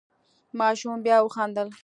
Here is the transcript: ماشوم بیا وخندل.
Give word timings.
ماشوم 0.59 0.97
بیا 1.05 1.17
وخندل. 1.23 1.67